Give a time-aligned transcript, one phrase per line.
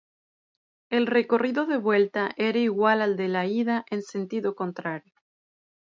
[0.89, 5.13] El recorrido de vuelta era igual al de la ida en sentido contrario.